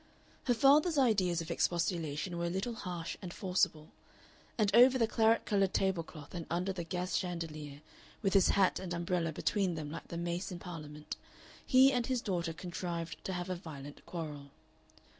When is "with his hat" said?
8.23-8.79